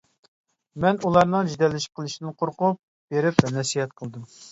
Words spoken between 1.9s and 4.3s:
قېلىشىدىن قورقۇپ، بېرىپ نەسىھەت قىلدىم.